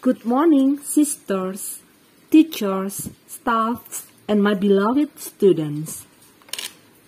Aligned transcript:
Good 0.00 0.24
morning, 0.24 0.78
sisters, 0.78 1.80
teachers, 2.30 3.10
staffs, 3.26 4.06
and 4.28 4.40
my 4.40 4.54
beloved 4.54 5.18
students. 5.18 6.06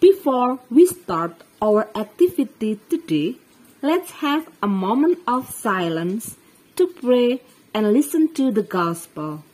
Before 0.00 0.58
we 0.68 0.86
start 0.86 1.36
our 1.62 1.88
activity 1.94 2.80
today, 2.90 3.36
let's 3.80 4.10
have 4.26 4.48
a 4.60 4.66
moment 4.66 5.20
of 5.24 5.54
silence 5.54 6.34
to 6.74 6.88
pray 6.88 7.42
and 7.72 7.92
listen 7.92 8.34
to 8.34 8.50
the 8.50 8.64
gospel. 8.64 9.44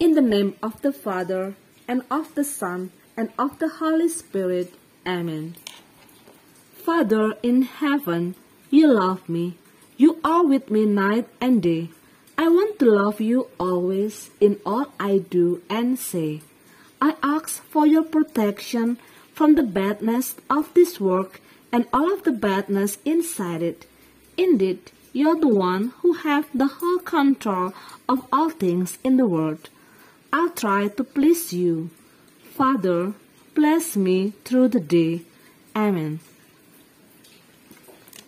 In 0.00 0.14
the 0.14 0.20
name 0.20 0.56
of 0.60 0.82
the 0.82 0.92
Father, 0.92 1.54
and 1.86 2.02
of 2.10 2.34
the 2.34 2.42
Son, 2.42 2.90
and 3.16 3.30
of 3.38 3.60
the 3.60 3.68
Holy 3.68 4.08
Spirit. 4.08 4.74
Amen. 5.06 5.54
Father 6.74 7.34
in 7.44 7.62
heaven, 7.62 8.34
you 8.68 8.88
love 8.88 9.28
me. 9.28 9.54
You 9.96 10.18
are 10.24 10.44
with 10.44 10.72
me 10.72 10.86
night 10.86 11.28
and 11.40 11.62
day. 11.62 11.90
I 12.38 12.48
want 12.48 12.78
to 12.80 12.84
love 12.90 13.20
you 13.20 13.48
always 13.58 14.30
in 14.40 14.60
all 14.66 14.92
I 15.00 15.18
do 15.18 15.62
and 15.70 15.98
say. 15.98 16.42
I 17.00 17.14
ask 17.22 17.62
for 17.64 17.86
your 17.86 18.02
protection 18.02 18.98
from 19.32 19.54
the 19.54 19.62
badness 19.62 20.34
of 20.50 20.72
this 20.74 21.00
work 21.00 21.40
and 21.72 21.86
all 21.92 22.12
of 22.12 22.24
the 22.24 22.32
badness 22.32 22.98
inside 23.04 23.62
it. 23.62 23.86
Indeed, 24.36 24.90
you're 25.12 25.40
the 25.40 25.48
one 25.48 25.92
who 26.00 26.12
have 26.12 26.46
the 26.52 26.66
whole 26.66 26.98
control 26.98 27.72
of 28.08 28.26
all 28.30 28.50
things 28.50 28.98
in 29.02 29.16
the 29.16 29.26
world. 29.26 29.70
I'll 30.32 30.50
try 30.50 30.88
to 30.88 31.04
please 31.04 31.52
you. 31.52 31.90
Father, 32.52 33.14
bless 33.54 33.96
me 33.96 34.34
through 34.44 34.68
the 34.68 34.80
day. 34.80 35.22
Amen. 35.74 36.20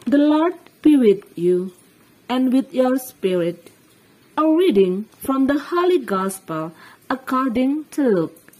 The 0.06 0.18
Lord 0.18 0.54
be 0.80 0.96
with 0.96 1.24
you 1.36 1.72
and 2.28 2.52
with 2.52 2.72
your 2.72 2.98
spirit. 2.98 3.70
A 4.38 4.46
reading 4.46 5.06
from 5.18 5.48
the 5.48 5.58
Holy 5.58 5.98
Gospel 5.98 6.70
according 7.10 7.86
to 7.86 8.02
Luke. 8.02 8.52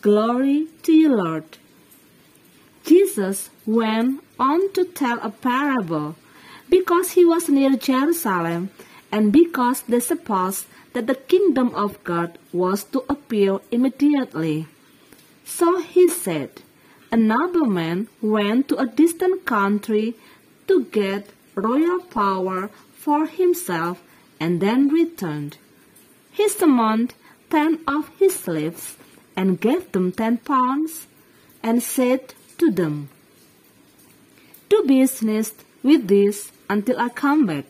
Glory 0.00 0.68
to 0.84 0.92
you, 0.92 1.14
Lord. 1.14 1.44
Jesus 2.86 3.50
went 3.66 4.24
on 4.40 4.72
to 4.72 4.86
tell 4.86 5.18
a 5.20 5.28
parable 5.28 6.16
because 6.70 7.10
he 7.10 7.26
was 7.26 7.50
near 7.50 7.76
Jerusalem 7.76 8.70
and 9.12 9.34
because 9.34 9.82
they 9.82 10.00
supposed 10.00 10.64
that 10.94 11.06
the 11.06 11.20
kingdom 11.32 11.74
of 11.74 12.02
God 12.04 12.38
was 12.50 12.82
to 12.84 13.04
appear 13.06 13.60
immediately. 13.70 14.66
So 15.44 15.82
he 15.82 16.08
said, 16.08 16.62
A 17.10 17.18
nobleman 17.18 18.08
went 18.22 18.68
to 18.68 18.78
a 18.78 18.86
distant 18.86 19.44
country 19.44 20.14
to 20.68 20.84
get 20.84 21.28
royal 21.54 22.00
power 22.00 22.70
for 22.94 23.26
himself 23.26 24.02
and 24.42 24.60
then 24.60 24.88
returned. 24.88 25.56
He 26.32 26.48
summoned 26.48 27.14
ten 27.48 27.78
of 27.86 28.10
his 28.18 28.34
slaves 28.34 28.96
and 29.36 29.60
gave 29.60 29.92
them 29.92 30.10
ten 30.10 30.38
pounds 30.38 31.06
and 31.62 31.80
said 31.80 32.34
to 32.58 32.72
them, 32.72 33.08
Do 34.68 34.82
business 34.84 35.52
with 35.84 36.08
this 36.08 36.50
until 36.68 36.98
I 36.98 37.08
come 37.10 37.46
back. 37.46 37.66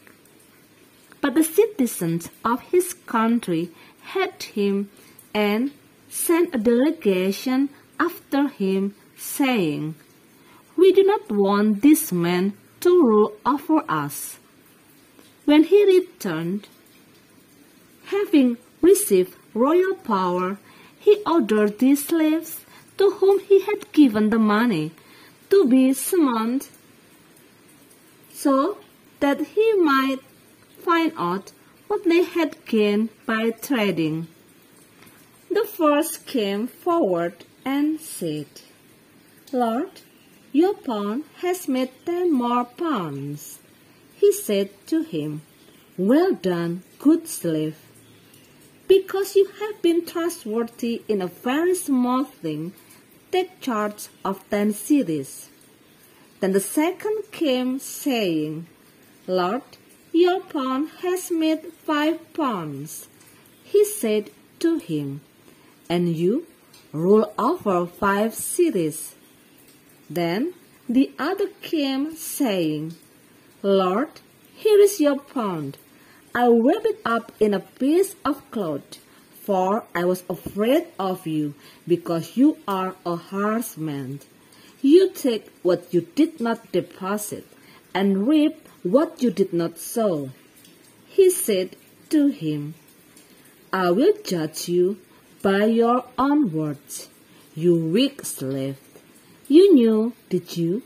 But 1.21 1.35
the 1.35 1.45
citizens 1.45 2.31
of 2.43 2.63
his 2.73 2.95
country 2.95 3.71
hated 4.15 4.43
him 4.55 4.89
and 5.35 5.73
sent 6.09 6.55
a 6.55 6.59
delegation 6.59 7.69
after 8.01 8.49
him, 8.49 8.95
saying, 9.17 9.95
We 10.77 10.93
do 10.93 11.05
not 11.05 11.31
want 11.31 11.83
this 11.83 12.13
man 12.13 12.55
to 12.81 12.91
rule 12.91 13.33
over 13.45 13.85
us. 13.89 14.39
When 15.45 15.65
he 15.65 15.85
returned, 15.85 16.69
having 18.07 18.59
received 18.81 19.35
royal 19.55 19.95
power, 19.95 20.59
he 20.99 21.23
ordered 21.27 21.79
the 21.79 21.97
slaves 21.97 22.61
to 22.99 23.11
whom 23.11 23.41
he 23.41 23.61
had 23.63 23.91
given 23.93 24.31
the 24.31 24.39
money 24.39 24.93
to 25.51 25.67
be 25.67 25.93
summoned 25.93 26.69
so 28.33 28.79
that 29.21 29.41
he 29.55 29.75
might 29.75 30.21
find 30.85 31.13
out 31.17 31.53
what 31.89 32.05
they 32.05 32.23
had 32.23 32.65
gained 32.67 33.09
by 33.27 33.51
trading. 33.51 34.29
The 35.51 35.65
first 35.65 36.27
came 36.27 36.67
forward 36.67 37.45
and 37.65 38.01
said, 38.01 38.47
Lord, 39.53 40.01
your 40.53 40.75
pawn 40.75 41.25
has 41.39 41.69
made 41.69 41.91
ten 42.07 42.33
more 42.33 42.65
pounds. 42.65 43.59
He 44.23 44.31
said 44.31 44.71
to 44.87 45.03
him, 45.03 45.43
Well 45.99 46.33
done, 46.35 46.85
good 47.01 47.27
slave. 47.27 47.77
Because 48.87 49.35
you 49.35 49.49
have 49.59 49.83
been 49.83 50.07
trustworthy 50.07 51.03
in 51.09 51.21
a 51.21 51.27
very 51.27 51.75
small 51.75 52.23
thing, 52.23 52.73
take 53.33 53.61
charge 53.61 54.07
of 54.25 54.49
ten 54.49 54.75
cities. 54.75 55.51
Then 56.39 56.53
the 56.53 56.61
second 56.61 57.33
came, 57.33 57.81
saying, 57.81 58.69
Lord, 59.27 59.63
your 60.13 60.41
pawn 60.41 60.87
has 61.03 61.33
made 61.33 61.73
five 61.85 62.33
pounds. 62.33 63.09
He 63.65 63.85
said 63.85 64.31
to 64.61 64.79
him, 64.79 65.21
And 65.89 66.15
you 66.15 66.47
rule 66.93 67.33
over 67.37 67.87
five 67.87 68.37
cities. 68.37 69.17
Then 70.09 70.55
the 70.89 71.11
other 71.19 71.49
came, 71.61 72.15
saying, 72.15 72.95
Lord, 73.65 74.21
here 74.57 74.81
is 74.81 74.99
your 74.99 75.21
pound. 75.21 75.79
I 76.35 76.49
wrap 76.49 76.85
it 76.85 77.01
up 77.05 77.31
in 77.39 77.55
a 77.55 77.61
piece 77.61 78.17
of 78.25 78.43
cloth, 78.51 78.99
for 79.41 79.85
I 79.95 80.05
was 80.05 80.25
afraid 80.29 80.89
of 80.99 81.29
you, 81.29 81.55
because 81.87 82.37
you 82.37 82.59
are 82.67 82.97
a 83.07 83.15
harsh 83.15 83.77
man. 83.77 84.19
You 84.81 85.11
take 85.11 85.47
what 85.63 85.95
you 85.95 86.09
did 86.17 86.41
not 86.41 86.73
deposit, 86.73 87.47
and 87.95 88.27
reap 88.27 88.67
what 88.83 89.23
you 89.23 89.31
did 89.31 89.53
not 89.53 89.79
sow. 89.79 90.31
He 91.07 91.31
said 91.31 91.77
to 92.11 92.29
him, 92.29 92.75
I 93.73 93.93
will 93.93 94.15
judge 94.25 94.69
you 94.69 94.99
by 95.41 95.67
your 95.67 96.05
own 96.19 96.53
words, 96.53 97.09
you 97.55 97.77
weak 97.77 98.25
slave. 98.25 98.79
You 99.47 99.73
knew, 99.73 100.15
did 100.31 100.57
you, 100.57 100.83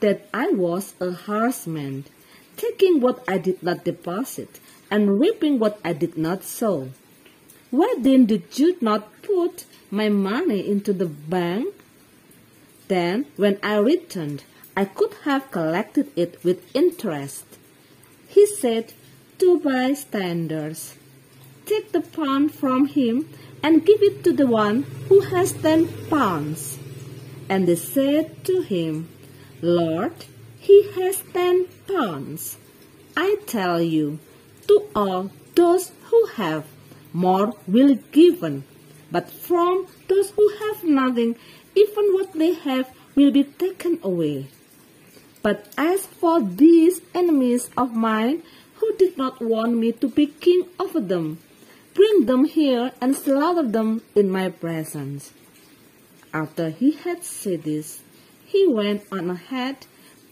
that 0.00 0.28
I 0.34 0.48
was 0.48 0.94
a 1.00 1.12
harsh 1.12 1.66
man, 1.68 2.04
taking 2.56 3.00
what 3.00 3.22
I 3.28 3.38
did 3.38 3.62
not 3.62 3.84
deposit 3.84 4.60
and 4.90 5.20
reaping 5.20 5.58
what 5.58 5.78
I 5.84 5.92
did 5.92 6.16
not 6.16 6.44
sow. 6.44 6.90
Why 7.70 7.94
then 7.98 8.26
did 8.26 8.58
you 8.58 8.76
not 8.80 9.22
put 9.22 9.64
my 9.90 10.08
money 10.08 10.68
into 10.68 10.92
the 10.92 11.06
bank? 11.06 11.74
Then, 12.88 13.26
when 13.36 13.58
I 13.62 13.78
returned, 13.78 14.44
I 14.76 14.84
could 14.84 15.14
have 15.24 15.50
collected 15.50 16.10
it 16.16 16.42
with 16.44 16.74
interest. 16.74 17.44
He 18.28 18.46
said 18.46 18.92
to 19.38 19.58
bystanders, 19.60 20.94
Take 21.64 21.90
the 21.90 22.00
pound 22.00 22.54
from 22.54 22.86
him 22.86 23.28
and 23.62 23.84
give 23.84 24.00
it 24.02 24.22
to 24.24 24.32
the 24.32 24.46
one 24.46 24.82
who 25.08 25.20
has 25.20 25.52
ten 25.52 25.88
pounds. 26.08 26.78
And 27.48 27.66
they 27.66 27.74
said 27.74 28.44
to 28.44 28.60
him, 28.60 29.08
Lord, 29.60 30.14
he 30.66 30.90
has 30.98 31.22
ten 31.32 31.66
pounds. 31.86 32.56
I 33.16 33.36
tell 33.46 33.80
you, 33.80 34.18
to 34.68 34.76
all 34.94 35.30
those 35.54 35.92
who 36.10 36.26
have, 36.34 36.66
more 37.12 37.54
will 37.66 37.94
be 37.94 38.02
given, 38.12 38.64
but 39.10 39.30
from 39.30 39.86
those 40.08 40.30
who 40.30 40.46
have 40.60 40.82
nothing, 40.82 41.36
even 41.74 42.14
what 42.14 42.32
they 42.32 42.54
have 42.54 42.90
will 43.14 43.30
be 43.30 43.44
taken 43.44 44.00
away. 44.02 44.48
But 45.42 45.72
as 45.78 46.06
for 46.06 46.42
these 46.42 47.00
enemies 47.14 47.70
of 47.76 47.94
mine, 47.94 48.42
who 48.76 48.92
did 48.96 49.16
not 49.16 49.40
want 49.40 49.76
me 49.76 49.92
to 49.92 50.08
be 50.08 50.26
king 50.26 50.66
over 50.78 51.00
them, 51.00 51.38
bring 51.94 52.26
them 52.26 52.44
here 52.44 52.92
and 53.00 53.14
slaughter 53.14 53.62
them 53.62 54.02
in 54.14 54.28
my 54.28 54.50
presence. 54.50 55.32
After 56.34 56.70
he 56.70 56.92
had 56.92 57.24
said 57.24 57.62
this, 57.62 58.02
he 58.44 58.66
went 58.66 59.04
on 59.10 59.30
ahead, 59.30 59.86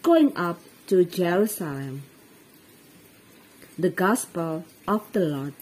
going 0.04 0.36
up 0.36 0.60
to 0.84 1.00
Jerusalem. 1.00 2.04
The 3.80 3.88
Gospel 3.88 4.68
of 4.84 5.08
the 5.16 5.24
Lord. 5.24 5.56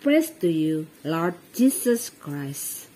Praise 0.00 0.32
to 0.40 0.48
you, 0.48 0.88
Lord 1.04 1.36
Jesus 1.52 2.08
Christ. 2.08 2.88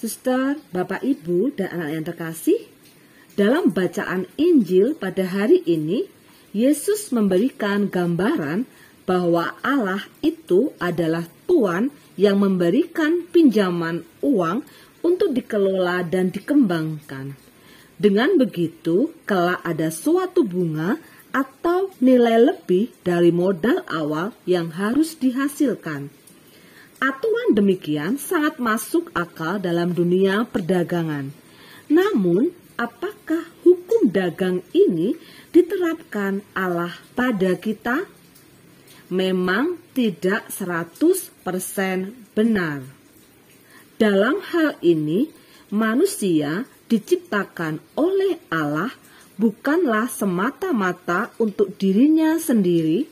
Suster, 0.00 0.56
Bapak, 0.72 1.04
Ibu, 1.04 1.52
dan 1.52 1.68
anak 1.68 1.90
yang 1.92 2.04
terkasih, 2.08 2.64
dalam 3.36 3.76
bacaan 3.76 4.24
Injil 4.40 4.96
pada 4.96 5.28
hari 5.28 5.60
ini, 5.68 6.08
Yesus 6.56 7.12
memberikan 7.12 7.92
gambaran 7.92 8.64
bahwa 9.04 9.52
Allah 9.60 10.08
itu 10.24 10.72
adalah 10.80 11.28
Tuhan 11.44 11.92
yang 12.16 12.40
memberikan 12.40 13.28
pinjaman 13.28 14.08
uang 14.24 14.64
untuk 15.04 15.36
dikelola 15.36 16.08
dan 16.08 16.32
dikembangkan. 16.32 17.45
Dengan 17.96 18.36
begitu, 18.36 19.16
kelak 19.24 19.64
ada 19.64 19.88
suatu 19.88 20.44
bunga 20.44 21.00
atau 21.32 21.92
nilai 22.00 22.52
lebih 22.52 22.92
dari 23.00 23.32
modal 23.32 23.80
awal 23.88 24.36
yang 24.44 24.68
harus 24.72 25.16
dihasilkan. 25.16 26.12
Aturan 26.96 27.52
demikian 27.52 28.16
sangat 28.16 28.56
masuk 28.56 29.12
akal 29.12 29.60
dalam 29.60 29.92
dunia 29.92 30.48
perdagangan. 30.48 31.28
Namun, 31.92 32.52
apakah 32.76 33.48
hukum 33.64 34.08
dagang 34.08 34.64
ini 34.72 35.16
diterapkan 35.52 36.40
Allah 36.56 36.96
pada 37.12 37.52
kita? 37.56 38.08
Memang 39.12 39.80
tidak 39.92 40.48
100% 40.52 41.32
benar. 42.32 42.84
Dalam 43.96 44.40
hal 44.52 44.76
ini, 44.84 45.32
manusia 45.72 46.68
diciptakan 46.86 47.82
oleh 47.98 48.38
Allah 48.50 48.94
bukanlah 49.36 50.08
semata-mata 50.08 51.34
untuk 51.36 51.76
dirinya 51.76 52.40
sendiri, 52.40 53.04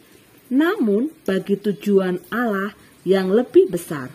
namun 0.49 1.13
bagi 1.29 1.61
tujuan 1.61 2.21
Allah 2.33 2.73
yang 3.05 3.29
lebih 3.29 3.69
besar. 3.69 4.09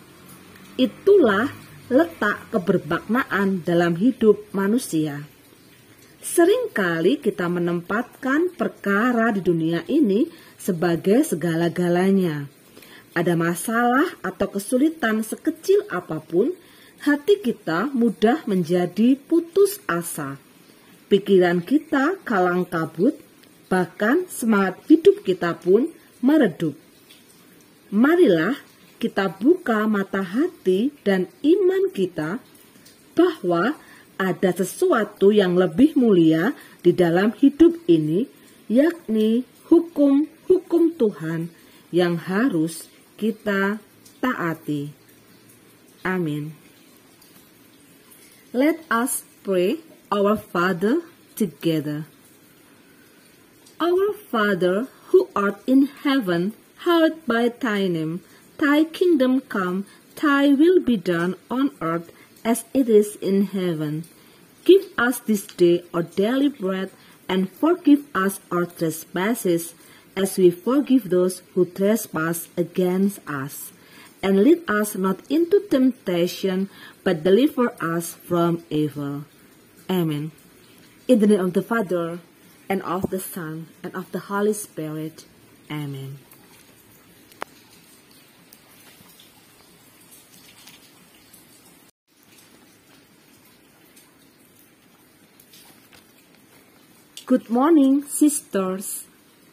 Itulah 0.80 1.52
letak 1.90 2.50
keberbaknaan 2.54 3.66
dalam 3.66 3.98
hidup 3.98 4.50
manusia. 4.54 5.26
Seringkali 6.20 7.24
kita 7.24 7.48
menempatkan 7.48 8.54
perkara 8.54 9.32
di 9.34 9.42
dunia 9.42 9.88
ini 9.88 10.28
sebagai 10.60 11.24
segala-galanya. 11.24 12.52
Ada 13.18 13.34
masalah 13.34 14.06
atau 14.22 14.48
kesulitan 14.54 15.26
sekecil 15.26 15.88
apa 15.90 16.22
pun, 16.22 16.54
hati 17.00 17.40
kita 17.40 17.88
mudah 17.96 18.44
menjadi 18.44 19.16
putus 19.16 19.80
asa. 19.88 20.36
Pikiran 21.08 21.64
kita 21.64 22.20
kalang 22.28 22.68
kabut, 22.68 23.16
bahkan 23.72 24.28
semangat 24.28 24.84
hidup 24.92 25.24
kita 25.24 25.56
pun 25.56 25.90
meredup. 26.20 26.76
Marilah 27.90 28.60
kita 29.00 29.32
buka 29.32 29.88
mata 29.88 30.22
hati 30.22 30.92
dan 31.08 31.32
iman 31.42 31.90
kita 31.96 32.44
bahwa 33.16 33.80
ada 34.20 34.52
sesuatu 34.52 35.32
yang 35.32 35.56
lebih 35.56 35.96
mulia 35.96 36.52
di 36.84 36.92
dalam 36.92 37.32
hidup 37.40 37.80
ini, 37.88 38.28
yakni 38.68 39.48
hukum-hukum 39.72 40.92
Tuhan 41.00 41.48
yang 41.96 42.20
harus 42.20 42.92
kita 43.16 43.80
taati. 44.20 44.92
Amin. 46.04 46.59
Let 48.52 48.84
us 48.90 49.22
pray 49.44 49.78
our 50.12 50.36
Father 50.36 51.04
together. 51.36 52.08
Our 53.80 54.12
Father 54.14 54.88
who 55.10 55.30
art 55.36 55.62
in 55.68 55.86
heaven, 55.86 56.54
hallowed 56.80 57.24
by 57.28 57.50
thy 57.50 57.88
name. 57.88 58.22
Thy 58.58 58.86
kingdom 58.86 59.42
come, 59.42 59.86
thy 60.16 60.48
will 60.48 60.80
be 60.80 60.98
done 60.98 61.36
on 61.52 61.78
earth 61.80 62.12
as 62.44 62.66
it 62.74 62.90
is 62.90 63.18
in 63.22 63.54
heaven. 63.54 64.06
Give 64.66 64.82
us 64.98 65.20
this 65.20 65.46
day 65.46 65.84
our 65.94 66.02
daily 66.02 66.50
bread, 66.50 66.90
and 67.30 67.52
forgive 67.52 68.04
us 68.16 68.40
our 68.52 68.66
trespasses, 68.66 69.76
as 70.18 70.40
we 70.40 70.50
forgive 70.50 71.12
those 71.12 71.44
who 71.54 71.66
trespass 71.66 72.48
against 72.58 73.20
us. 73.30 73.72
And 74.22 74.44
lead 74.44 74.70
us 74.70 74.96
not 74.96 75.20
into 75.30 75.64
temptation, 75.70 76.70
but 77.04 77.24
deliver 77.24 77.72
us 77.82 78.16
from 78.16 78.64
evil. 78.70 79.24
Amen. 79.90 80.32
In 81.08 81.20
the 81.20 81.28
name 81.28 81.40
of 81.40 81.54
the 81.54 81.62
Father, 81.62 82.20
and 82.68 82.84
of 82.84 83.10
the 83.10 83.20
Son, 83.20 83.68
and 83.82 83.96
of 83.96 84.12
the 84.12 84.20
Holy 84.20 84.54
Spirit. 84.54 85.26
Amen. 85.72 86.20
Good 97.26 97.50
morning, 97.50 98.04
sisters, 98.04 99.06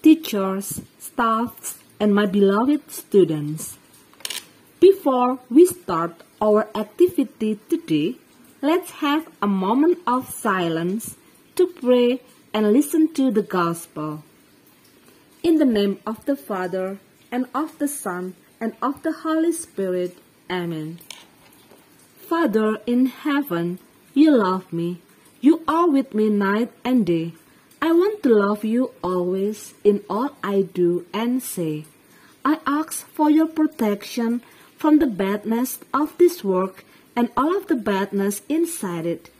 teachers, 0.02 0.80
staffs, 0.98 1.78
and 2.00 2.14
my 2.14 2.24
beloved 2.24 2.90
students. 2.90 3.76
Before 4.86 5.40
we 5.50 5.66
start 5.66 6.22
our 6.40 6.68
activity 6.72 7.58
today, 7.68 8.14
let's 8.62 9.02
have 9.02 9.26
a 9.42 9.48
moment 9.48 9.98
of 10.06 10.30
silence 10.30 11.16
to 11.56 11.66
pray 11.66 12.20
and 12.54 12.72
listen 12.72 13.12
to 13.14 13.32
the 13.32 13.42
gospel. 13.42 14.22
In 15.42 15.56
the 15.56 15.64
name 15.64 15.98
of 16.06 16.24
the 16.26 16.36
Father, 16.36 17.00
and 17.32 17.46
of 17.52 17.76
the 17.80 17.88
Son, 17.88 18.36
and 18.60 18.76
of 18.80 19.02
the 19.02 19.10
Holy 19.26 19.50
Spirit. 19.50 20.18
Amen. 20.48 21.00
Father 22.20 22.78
in 22.86 23.06
heaven, 23.06 23.80
you 24.14 24.30
love 24.30 24.72
me. 24.72 25.00
You 25.40 25.64
are 25.66 25.90
with 25.90 26.14
me 26.14 26.30
night 26.30 26.70
and 26.84 27.04
day. 27.04 27.32
I 27.82 27.90
want 27.90 28.22
to 28.22 28.28
love 28.28 28.64
you 28.64 28.92
always 29.02 29.74
in 29.82 30.04
all 30.08 30.30
I 30.44 30.62
do 30.62 31.06
and 31.12 31.42
say. 31.42 31.86
I 32.44 32.60
ask 32.64 33.04
for 33.08 33.28
your 33.28 33.48
protection 33.48 34.42
from 34.86 35.00
the 35.00 35.16
badness 35.24 35.80
of 35.92 36.16
this 36.16 36.44
work 36.44 36.84
and 37.16 37.28
all 37.36 37.56
of 37.56 37.66
the 37.66 37.74
badness 37.74 38.42
inside 38.48 39.04
it. 39.04 39.30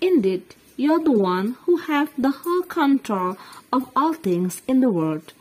Indeed, 0.00 0.56
you're 0.76 1.04
the 1.04 1.12
one 1.12 1.52
who 1.62 1.76
have 1.76 2.10
the 2.18 2.32
whole 2.38 2.62
control 2.62 3.36
of 3.72 3.88
all 3.94 4.14
things 4.14 4.62
in 4.66 4.80
the 4.80 4.90
world. 4.90 5.32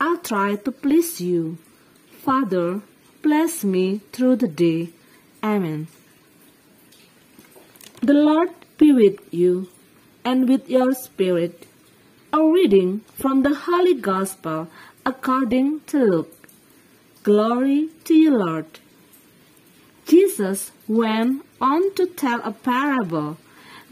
I'll 0.00 0.18
try 0.18 0.54
to 0.54 0.70
please 0.70 1.20
you. 1.20 1.58
Father, 2.24 2.82
bless 3.20 3.64
me 3.64 4.00
through 4.12 4.36
the 4.36 4.46
day. 4.46 4.90
Amen. 5.42 5.88
The 8.00 8.14
Lord 8.14 8.50
be 8.78 8.92
with 8.92 9.18
you 9.34 9.66
and 10.24 10.48
with 10.48 10.70
your 10.70 10.92
spirit. 10.92 11.66
A 12.32 12.40
reading 12.40 13.00
from 13.16 13.42
the 13.42 13.56
Holy 13.66 13.94
Gospel 13.94 14.68
according 15.04 15.80
to 15.88 15.98
Luke. 15.98 16.48
Glory 17.24 17.88
to 18.04 18.14
you, 18.14 18.38
Lord. 18.38 18.79
Jesus 20.10 20.72
went 20.88 21.46
on 21.60 21.94
to 21.94 22.04
tell 22.04 22.40
a 22.42 22.50
parable 22.50 23.36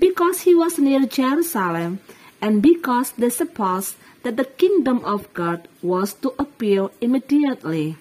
because 0.01 0.41
he 0.41 0.53
was 0.53 0.77
near 0.77 1.07
Jerusalem 1.07 2.01
and 2.41 2.61
because 2.61 3.13
they 3.13 3.31
supposed 3.31 3.95
that 4.25 4.37
the 4.37 4.45
kingdom 4.45 5.05
of 5.05 5.33
God 5.33 5.69
was 5.81 6.15
to 6.15 6.35
appear 6.37 6.89
immediately. 7.01 7.97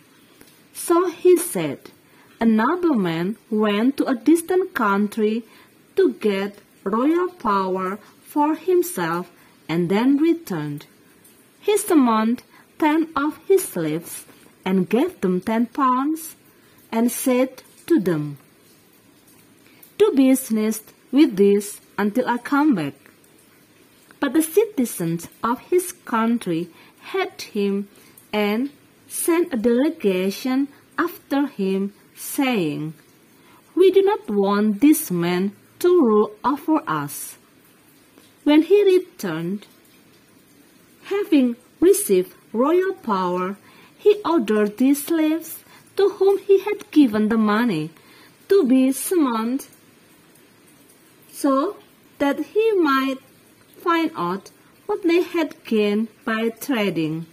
So 0.74 1.12
he 1.12 1.38
said, 1.38 1.92
A 2.42 2.46
nobleman 2.46 3.38
went 3.52 3.98
to 3.98 4.06
a 4.06 4.16
distant 4.16 4.74
country 4.74 5.44
to 5.96 6.14
get 6.14 6.58
royal 6.84 7.30
power 7.30 8.00
for 8.26 8.56
himself 8.56 9.32
and 9.70 9.90
then 9.90 10.18
returned. 10.18 10.88
He 11.62 11.78
summoned 11.78 12.42
ten 12.80 13.10
of 13.16 13.38
his 13.48 13.64
slaves 13.64 14.26
and 14.66 14.90
gave 14.90 15.22
them 15.22 15.40
ten 15.40 15.68
pounds 15.68 16.36
and 16.92 17.12
said 17.12 17.62
to 17.88 18.00
them, 18.00 18.38
Do 19.98 20.12
business 20.16 20.82
with 21.12 21.36
this 21.36 21.82
until 21.98 22.28
I 22.28 22.38
come 22.38 22.76
back. 22.76 22.94
But 24.20 24.34
the 24.34 24.44
citizens 24.44 25.28
of 25.44 25.60
his 25.72 25.92
country 25.92 26.70
hated 27.12 27.42
him 27.54 27.88
and 28.34 28.70
sent 29.08 29.54
a 29.54 29.58
delegation 29.58 30.68
after 30.98 31.48
him, 31.48 31.94
saying, 32.16 32.94
We 33.76 33.92
do 33.92 34.02
not 34.02 34.30
want 34.30 34.82
this 34.82 35.12
man 35.12 35.54
to 35.80 35.88
rule 35.88 36.32
over 36.44 36.82
us. 36.88 37.38
When 38.44 38.64
he 38.64 38.84
returned, 38.84 39.68
having 41.06 41.56
received 41.80 42.34
royal 42.52 42.94
power, 42.94 43.58
he 43.98 44.22
ordered 44.26 44.78
the 44.78 44.94
slaves 44.94 45.64
to 45.98 46.10
whom 46.10 46.38
he 46.38 46.60
had 46.60 46.90
given 46.92 47.30
the 47.30 47.38
money 47.38 47.90
to 48.50 48.66
be 48.66 48.92
summoned 48.92 49.68
so 51.32 51.78
that 52.20 52.40
he 52.54 52.72
might 52.74 53.18
find 53.84 54.12
out 54.16 54.52
what 54.86 55.04
they 55.04 55.22
had 55.22 55.64
gained 55.66 56.08
by 56.24 56.50
trading. 56.50 57.26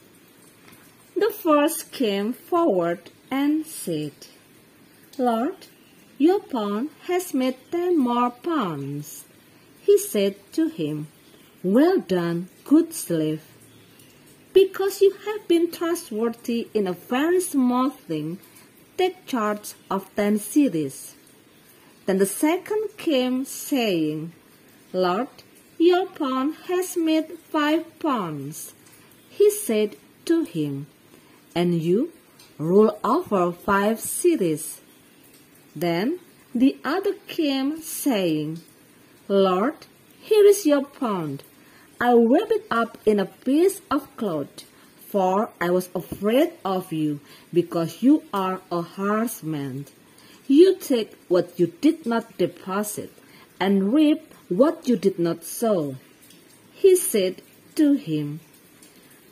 The 1.16 1.30
first 1.30 1.92
came 1.92 2.32
forward 2.32 3.10
and 3.30 3.64
said, 3.64 4.12
Lord, 5.16 5.66
your 6.18 6.40
pawn 6.40 6.90
has 7.06 7.32
made 7.32 7.56
ten 7.70 7.98
more 7.98 8.30
pounds. 8.30 9.24
He 9.80 9.98
said 9.98 10.34
to 10.52 10.68
him, 10.68 11.06
Well 11.62 11.98
done, 11.98 12.48
good 12.64 12.92
slave. 12.92 13.42
Because 14.52 15.00
you 15.00 15.12
have 15.26 15.46
been 15.48 15.70
trustworthy 15.70 16.68
in 16.74 16.86
a 16.86 16.92
very 16.92 17.40
small 17.40 17.90
thing, 17.90 18.38
take 18.96 19.26
charge 19.26 19.74
of 19.90 20.14
ten 20.16 20.38
cities. 20.38 21.14
Then 22.06 22.18
the 22.18 22.26
second 22.26 22.96
came, 22.96 23.44
saying, 23.44 24.32
Lord, 24.92 25.28
your 25.78 26.06
pawn 26.06 26.54
has 26.68 26.96
made 26.96 27.38
five 27.50 27.98
pounds. 27.98 28.74
He 29.28 29.44
he 29.44 29.50
said 29.50 29.96
to 30.24 30.44
him, 30.44 30.86
And 31.54 31.74
you 31.74 32.12
rule 32.56 32.98
over 33.04 33.52
five 33.52 34.00
cities. 34.00 34.80
Then 35.76 36.18
the 36.54 36.78
other 36.82 37.14
came, 37.28 37.82
saying, 37.82 38.60
Lord, 39.28 39.86
here 40.20 40.46
is 40.46 40.64
your 40.64 40.84
pound. 40.84 41.42
I 42.00 42.14
wrap 42.14 42.50
it 42.50 42.66
up 42.70 42.96
in 43.04 43.20
a 43.20 43.26
piece 43.26 43.82
of 43.90 44.16
cloth, 44.16 44.64
for 45.14 45.48
I 45.60 45.70
was 45.70 45.88
afraid 45.94 46.54
of 46.64 46.92
you, 46.92 47.20
because 47.52 48.02
you 48.02 48.24
are 48.34 48.60
a 48.72 48.82
harsh 48.82 49.44
man. 49.44 49.86
You 50.48 50.74
take 50.74 51.14
what 51.28 51.54
you 51.54 51.68
did 51.68 52.04
not 52.04 52.36
deposit, 52.36 53.12
and 53.60 53.94
reap 53.94 54.34
what 54.48 54.88
you 54.88 54.96
did 54.96 55.20
not 55.20 55.44
sow. 55.44 55.94
He 56.72 56.96
said 56.96 57.42
to 57.76 57.92
him, 57.92 58.40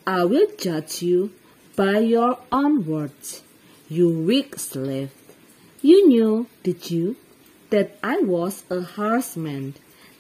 I 0.06 0.22
will 0.22 0.46
judge 0.56 1.02
you 1.02 1.32
by 1.74 1.98
your 1.98 2.38
own 2.52 2.86
words, 2.86 3.42
you 3.88 4.08
weak 4.08 4.60
slave. 4.60 5.10
You 5.80 6.06
knew, 6.06 6.46
did 6.62 6.92
you, 6.92 7.16
that 7.70 7.98
I 8.04 8.18
was 8.18 8.62
a 8.70 8.82
harsh 8.82 9.34
man, 9.34 9.74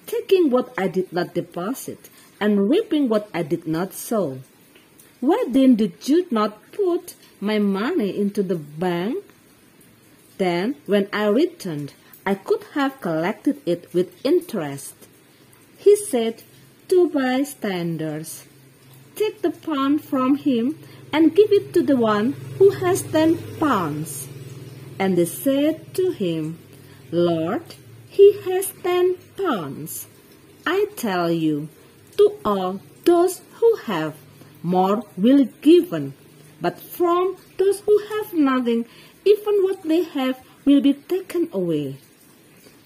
taking 0.06 0.50
what 0.50 0.74
I 0.76 0.88
did 0.88 1.12
not 1.12 1.34
deposit 1.34 2.10
and 2.40 2.68
reaping 2.68 3.08
what 3.08 3.30
I 3.32 3.44
did 3.44 3.68
not 3.68 3.92
sow? 3.92 4.40
Why 5.22 5.44
then 5.48 5.76
did 5.76 6.08
you 6.08 6.26
not 6.32 6.72
put 6.72 7.14
my 7.40 7.60
money 7.60 8.10
into 8.18 8.42
the 8.42 8.56
bank? 8.56 9.22
Then, 10.38 10.74
when 10.86 11.06
I 11.12 11.26
returned, 11.26 11.94
I 12.26 12.34
could 12.34 12.64
have 12.74 13.00
collected 13.00 13.62
it 13.64 13.86
with 13.94 14.18
interest. 14.24 14.96
He 15.78 15.94
said 15.94 16.42
to 16.88 17.08
bystanders, 17.10 18.46
Take 19.14 19.42
the 19.42 19.52
pound 19.52 20.02
from 20.02 20.38
him 20.38 20.76
and 21.12 21.36
give 21.36 21.52
it 21.52 21.72
to 21.74 21.82
the 21.82 21.96
one 21.96 22.32
who 22.58 22.70
has 22.82 23.02
ten 23.02 23.38
pounds. 23.60 24.26
And 24.98 25.16
they 25.16 25.26
said 25.26 25.94
to 25.94 26.10
him, 26.10 26.58
Lord, 27.12 27.76
he 28.08 28.40
has 28.42 28.72
ten 28.82 29.18
pounds. 29.36 30.08
I 30.66 30.86
tell 30.96 31.30
you, 31.30 31.68
to 32.16 32.40
all 32.44 32.80
those 33.04 33.40
who 33.60 33.76
have, 33.84 34.16
more 34.62 35.04
will 35.16 35.44
be 35.44 35.52
given, 35.60 36.14
but 36.60 36.78
from 36.78 37.36
those 37.58 37.80
who 37.80 37.98
have 38.10 38.32
nothing, 38.32 38.86
even 39.24 39.62
what 39.64 39.82
they 39.82 40.02
have 40.02 40.40
will 40.64 40.80
be 40.80 40.94
taken 40.94 41.48
away. 41.52 41.96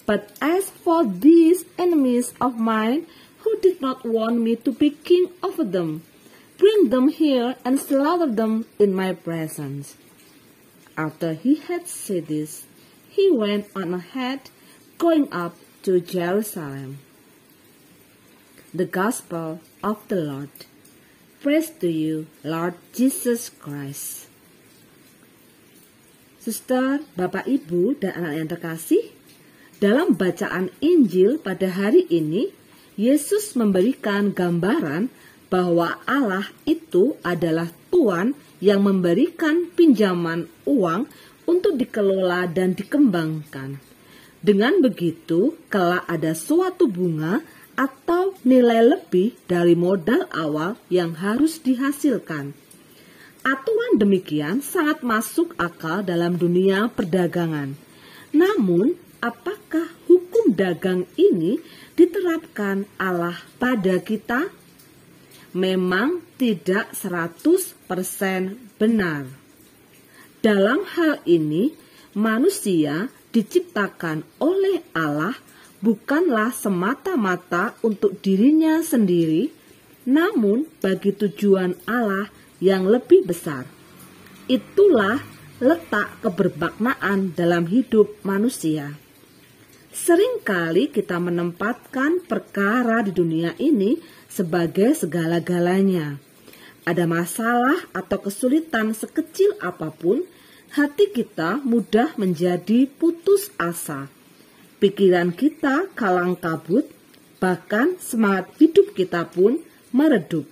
But 0.07 0.37
as 0.41 0.71
for 0.71 1.05
these 1.05 1.65
enemies 1.79 2.33
of 2.41 2.59
mine, 2.59 3.07
who 3.41 3.59
did 3.61 3.81
not 3.81 4.05
want 4.05 4.41
me 4.41 4.57
to 4.57 4.73
be 4.73 4.91
king 4.91 5.31
over 5.43 5.65
them, 5.65 6.03
bring 6.59 6.91
them 6.91 7.09
here 7.09 7.57
and 7.65 7.79
slaughter 7.79 8.31
them 8.31 8.67
in 8.79 8.95
my 8.95 9.13
presence. 9.13 9.97
After 10.97 11.35
he 11.35 11.57
had 11.57 11.87
said 11.87 12.27
this, 12.27 12.65
he 13.09 13.31
went 13.31 13.67
on 13.77 13.95
ahead, 13.95 14.51
going 14.99 15.33
up 15.33 15.57
to 15.83 16.01
Jerusalem. 16.01 16.99
The 18.73 18.87
Gospel 18.87 19.61
of 19.83 20.07
the 20.09 20.17
Lord. 20.17 20.51
Praise 21.45 21.69
to 21.85 21.89
you, 21.93 22.33
Lord 22.41 22.81
Jesus 22.97 23.53
Christ. 23.53 24.25
Suster, 26.41 27.05
Bapak 27.13 27.45
Ibu, 27.45 28.01
dan 28.01 28.17
anak 28.17 28.33
yang 28.41 28.49
terkasih, 28.49 29.05
dalam 29.77 30.17
bacaan 30.17 30.73
Injil 30.81 31.37
pada 31.37 31.69
hari 31.69 32.09
ini, 32.09 32.57
Yesus 32.97 33.53
memberikan 33.53 34.33
gambaran 34.33 35.13
bahwa 35.53 36.01
Allah 36.09 36.49
itu 36.65 37.21
adalah 37.21 37.69
Tuhan 37.93 38.33
yang 38.65 38.81
memberikan 38.81 39.69
pinjaman 39.77 40.49
uang 40.65 41.05
untuk 41.45 41.77
dikelola 41.77 42.49
dan 42.49 42.73
dikembangkan. 42.73 43.77
Dengan 44.41 44.81
begitu, 44.81 45.53
kelak 45.69 46.09
ada 46.09 46.33
suatu 46.33 46.89
bunga 46.89 47.45
atau 47.77 48.35
nilai 48.43 48.83
lebih 48.97 49.37
dari 49.47 49.77
modal 49.77 50.27
awal 50.33 50.81
yang 50.89 51.15
harus 51.17 51.61
dihasilkan. 51.61 52.57
Aturan 53.47 54.01
demikian 54.01 54.65
sangat 54.65 55.07
masuk 55.07 55.55
akal 55.61 56.03
dalam 56.03 56.35
dunia 56.35 56.91
perdagangan. 56.91 57.79
Namun, 58.35 58.99
apakah 59.23 59.87
hukum 60.11 60.51
dagang 60.57 61.07
ini 61.15 61.63
diterapkan 61.95 62.91
Allah 62.99 63.39
pada 63.63 64.03
kita? 64.03 64.51
memang 65.57 66.21
tidak 66.37 66.93
100% 66.93 67.73
benar. 68.77 69.25
Dalam 70.45 70.85
hal 70.85 71.25
ini, 71.25 71.73
manusia 72.13 73.09
diciptakan 73.33 74.21
oleh 74.37 74.85
Allah 74.93 75.33
bukanlah 75.81 76.53
semata-mata 76.53 77.77
untuk 77.85 78.19
dirinya 78.21 78.81
sendiri, 78.81 79.53
namun 80.07 80.71
bagi 80.81 81.13
tujuan 81.13 81.75
Allah 81.85 82.31
yang 82.63 82.87
lebih 82.87 83.27
besar. 83.27 83.67
Itulah 84.47 85.21
letak 85.59 86.21
keberbaknaan 86.23 87.35
dalam 87.35 87.67
hidup 87.67 88.21
manusia. 88.23 88.95
Seringkali 89.97 90.93
kita 90.93 91.17
menempatkan 91.17 92.21
perkara 92.29 93.01
di 93.01 93.17
dunia 93.17 93.57
ini 93.57 93.97
sebagai 94.29 94.93
segala-galanya. 94.93 96.21
Ada 96.85 97.09
masalah 97.09 97.81
atau 97.97 98.21
kesulitan 98.21 98.93
sekecil 98.93 99.57
apa 99.59 99.91
pun, 99.91 100.23
hati 100.77 101.11
kita 101.11 101.65
mudah 101.65 102.15
menjadi 102.21 102.87
putus 102.87 103.49
asa. 103.57 104.13
Pikiran 104.77 105.33
kita 105.33 105.89
kalang 105.97 106.37
kabut, 106.37 106.85
bahkan 107.41 107.97
semangat 107.97 108.53
hidup 108.61 108.93
kita 108.93 109.25
pun 109.25 109.65
meredup. 109.89 110.45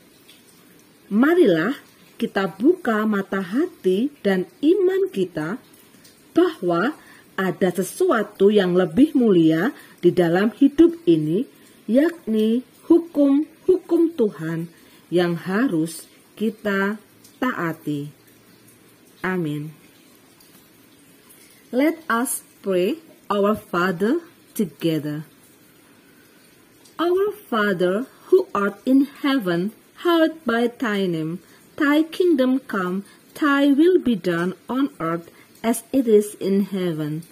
Marilah 1.12 1.76
kita 2.16 2.49
buka 2.49 3.04
mata 3.04 3.45
hati 3.45 4.09
dan 4.25 4.49
iman 4.64 5.12
kita 5.12 5.61
bahwa 6.33 6.97
ada 7.37 7.69
sesuatu 7.69 8.49
yang 8.49 8.73
lebih 8.73 9.12
mulia 9.12 9.75
di 10.00 10.14
dalam 10.14 10.54
hidup 10.54 10.97
ini, 11.04 11.45
yakni 11.85 12.64
hukum 12.88 13.45
hukum 13.69 14.12
Tuhan 14.14 14.73
yang 15.12 15.37
harus 15.37 16.09
kita 16.38 16.97
taati. 17.43 18.09
Amin. 19.25 19.73
Let 21.75 22.00
us 22.07 22.47
pray 22.62 23.02
our 23.35 23.57
Father 23.57 24.21
together. 24.55 25.25
Our 27.00 27.33
Father 27.33 28.07
who 28.31 28.47
art 28.55 28.79
in 28.87 29.11
heaven, 29.26 29.73
hallowed 30.07 30.38
by 30.47 30.69
thy 30.69 31.07
name. 31.07 31.41
Thy 31.75 32.05
kingdom 32.05 32.61
come, 32.61 33.05
thy 33.35 33.67
will 33.75 33.99
be 33.99 34.14
done 34.14 34.55
on 34.69 34.91
earth 35.00 35.33
as 35.64 35.83
it 35.91 36.07
is 36.07 36.37
in 36.38 36.71
heaven. 36.71 37.25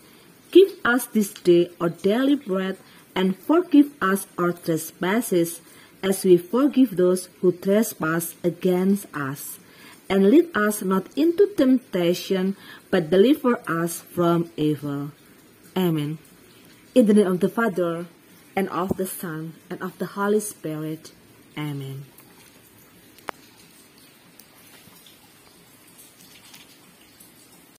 Give 0.50 0.74
us 0.84 1.06
this 1.06 1.30
day 1.30 1.70
our 1.80 1.90
daily 1.90 2.34
bread, 2.34 2.78
and 3.14 3.38
forgive 3.38 3.94
us 4.02 4.26
our 4.36 4.52
trespasses 4.52 5.60
as 6.02 6.24
we 6.24 6.36
forgive 6.36 6.96
those 6.96 7.28
who 7.40 7.52
trespass 7.52 8.34
against 8.42 9.06
us. 9.14 9.60
And 10.10 10.28
lead 10.28 10.50
us 10.56 10.82
not 10.82 11.06
into 11.16 11.46
temptation, 11.54 12.56
but 12.90 13.08
deliver 13.08 13.62
us 13.70 14.00
from 14.00 14.50
evil. 14.56 15.12
Amen. 15.76 16.18
In 16.94 17.06
the 17.06 17.14
name 17.14 17.26
of 17.26 17.40
the 17.40 17.48
Father, 17.48 18.06
and 18.54 18.68
of 18.68 18.96
the 18.98 19.06
Son, 19.06 19.54
and 19.70 19.80
of 19.80 19.96
the 19.96 20.04
Holy 20.04 20.40
Spirit. 20.40 21.12
Amen. 21.56 22.04